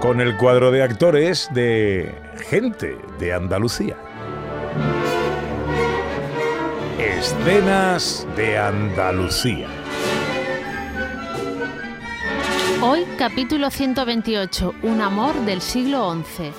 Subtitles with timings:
[0.00, 2.14] Con el cuadro de actores de
[2.48, 3.96] Gente de Andalucía.
[6.98, 9.66] Escenas de Andalucía.
[12.80, 16.52] Hoy capítulo 128, Un amor del siglo XI.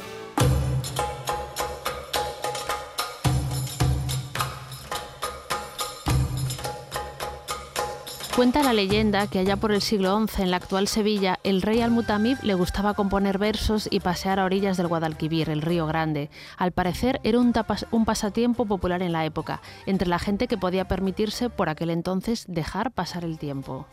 [8.39, 11.81] Cuenta la leyenda que allá por el siglo XI, en la actual Sevilla, el rey
[11.81, 16.29] Al-Mutamib le gustaba componer versos y pasear a orillas del Guadalquivir, el río Grande.
[16.57, 20.57] Al parecer era un, tapas- un pasatiempo popular en la época, entre la gente que
[20.57, 23.87] podía permitirse por aquel entonces dejar pasar el tiempo.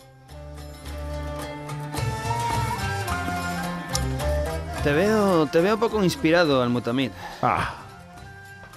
[4.84, 7.10] Te veo, te veo poco inspirado, Al-Mutamid.
[7.42, 7.74] Ah,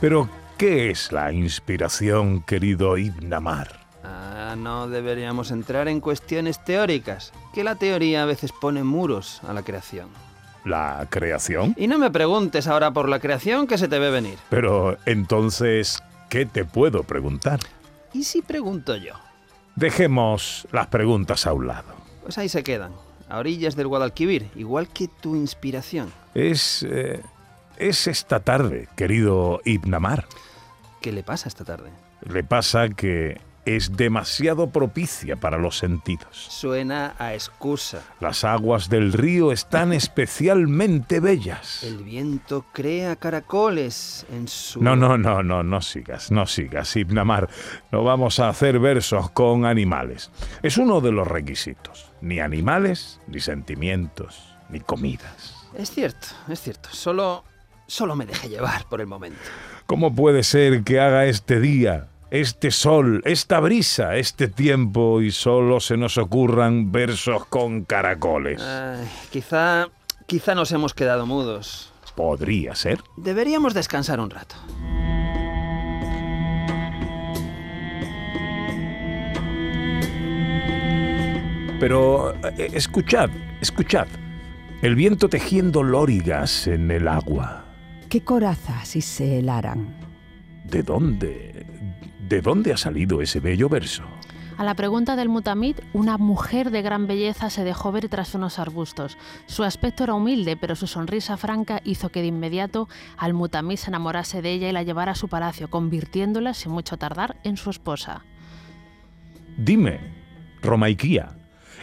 [0.02, 3.78] pero ¿qué es la inspiración, querido Ibn Amar?
[4.55, 9.64] No deberíamos entrar en cuestiones teóricas, que la teoría a veces pone muros a la
[9.64, 10.09] creación.
[10.66, 11.73] ¿La creación?
[11.78, 14.38] Y no me preguntes ahora por la creación que se te ve venir.
[14.50, 17.59] Pero entonces, ¿qué te puedo preguntar?
[18.14, 19.14] ¿Y si pregunto yo?
[19.75, 21.94] Dejemos las preguntas a un lado.
[22.23, 22.91] Pues ahí se quedan,
[23.30, 26.11] a orillas del Guadalquivir, igual que tu inspiración.
[26.34, 26.84] Es.
[26.84, 27.22] eh,
[27.78, 30.25] es esta tarde, querido Ibn Amar.
[31.02, 31.89] ¿Qué le pasa esta tarde?
[32.30, 33.39] Le pasa que
[33.75, 36.28] es demasiado propicia para los sentidos.
[36.31, 38.03] Suena a excusa.
[38.20, 41.84] Las aguas del río están especialmente bellas.
[41.84, 44.81] El viento crea caracoles en su...
[44.81, 47.50] No, no, no, no, no sigas, no sigas, Ibn Amar.
[47.91, 50.31] No vamos a hacer versos con animales.
[50.63, 52.12] Es uno de los requisitos.
[52.22, 55.56] Ni animales, ni sentimientos, ni comidas.
[55.78, 56.90] Es cierto, es cierto.
[56.91, 57.44] Solo...
[57.88, 59.40] Solo me dejé llevar por el momento.
[59.88, 65.79] ¿Cómo puede ser que haga este día, este sol, esta brisa, este tiempo y solo
[65.79, 68.62] se nos ocurran versos con caracoles?
[68.62, 69.88] Ay, quizá...
[70.29, 71.91] Quizá nos hemos quedado mudos.
[72.16, 73.01] Podría ser.
[73.18, 74.56] Deberíamos descansar un rato.
[81.79, 84.06] Pero eh, escuchad, escuchad.
[84.84, 87.66] El viento tejiendo lórigas en el agua.
[88.07, 89.97] ¿Qué corazas si se helaran?
[90.66, 91.59] ¿De dónde?
[92.29, 94.03] ¿De dónde ha salido ese bello verso?
[94.57, 98.59] A la pregunta del mutamid, una mujer de gran belleza se dejó ver tras unos
[98.59, 99.17] arbustos.
[99.45, 103.89] Su aspecto era humilde, pero su sonrisa franca hizo que de inmediato al mutamid se
[103.89, 107.69] enamorase de ella y la llevara a su palacio, convirtiéndola, sin mucho tardar, en su
[107.69, 108.25] esposa.
[109.57, 110.00] Dime,
[110.62, 111.29] Romaiquía,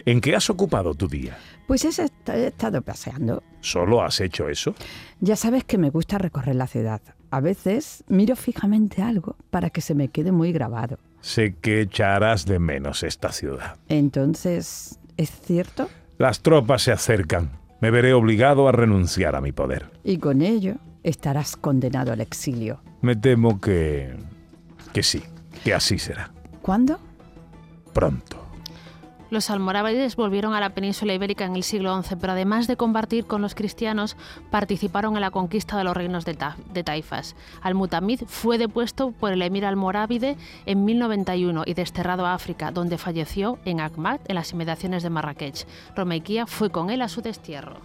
[0.05, 1.35] ¿en qué has ocupado tu día?
[1.65, 3.43] Pues he est- he estado paseando.
[3.59, 4.75] ¿Solo has hecho eso?
[5.19, 7.01] Ya sabes que me gusta recorrer la ciudad.
[7.29, 10.97] A veces miro fijamente algo para que se me quede muy grabado.
[11.21, 13.77] Sé que echarás de menos esta ciudad.
[13.89, 15.89] Entonces, ¿es cierto?
[16.17, 17.51] Las tropas se acercan.
[17.81, 19.91] Me veré obligado a renunciar a mi poder.
[20.03, 22.79] Y con ello estarás condenado al exilio.
[23.01, 24.15] Me temo que...
[24.93, 25.23] que sí,
[25.63, 26.31] que así será.
[26.61, 26.99] ¿Cuándo?
[27.93, 28.46] Pronto.
[29.29, 33.25] Los almorávides volvieron a la península ibérica en el siglo XI, pero además de combatir
[33.25, 34.15] con los cristianos,
[34.49, 37.35] participaron en la conquista de los reinos de, Ta- de Taifas.
[37.61, 43.59] Al-Mutamid fue depuesto por el emir almorávide en 1091 y desterrado a África, donde falleció
[43.65, 45.65] en Akmat, en las inmediaciones de Marrakech.
[45.95, 47.77] Romeiquía fue con él a su destierro.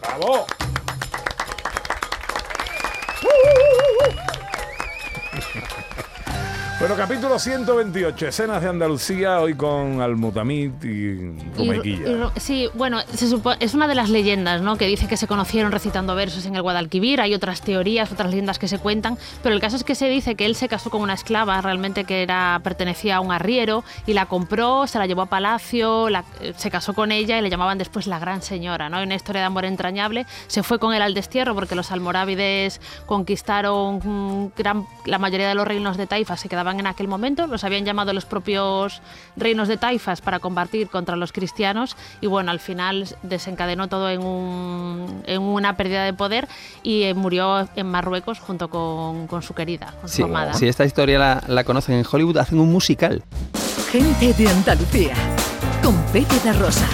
[0.00, 0.46] ¡Bravo!
[6.86, 12.30] Bueno, capítulo 128, escenas de Andalucía, hoy con Almutamid y Y- Rumaiquilla.
[12.36, 14.76] y sí, bueno, se supo- es una de las leyendas, ¿no?
[14.76, 17.22] Que dice que se conocieron recitando versos en el Guadalquivir.
[17.22, 20.34] Hay otras teorías, otras leyendas que se cuentan, pero el caso es que se dice
[20.34, 24.12] que él se casó con una esclava, realmente que era pertenecía a un arriero y
[24.12, 27.48] la compró, se la llevó a palacio, la- eh, se casó con ella y le
[27.48, 28.98] llamaban después la gran señora, ¿no?
[28.98, 30.26] Hay una historia de amor entrañable.
[30.48, 35.54] Se fue con él al destierro porque los almorávides conquistaron mm, gran- la mayoría de
[35.54, 39.02] los reinos de Taifas se quedaban en aquel momento, los habían llamado los propios
[39.36, 44.22] reinos de Taifas para combatir contra los cristianos y bueno, al final desencadenó todo en,
[44.22, 46.48] un- en una pérdida de poder
[46.82, 50.54] y eh, murió en Marruecos junto con, con su querida, con su Sí, amada.
[50.54, 53.22] si esta historia la, la conocen en Hollywood, hacen un musical.
[53.90, 55.14] Gente de Andalucía,
[55.82, 56.86] con Pepe de Rosa.